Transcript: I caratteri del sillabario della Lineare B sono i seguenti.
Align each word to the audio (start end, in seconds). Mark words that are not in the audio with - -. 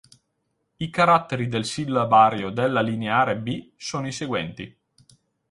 I 0.77 0.89
caratteri 0.89 1.47
del 1.47 1.63
sillabario 1.63 2.49
della 2.49 2.81
Lineare 2.81 3.37
B 3.37 3.73
sono 3.75 4.07
i 4.07 4.11
seguenti. 4.11 4.75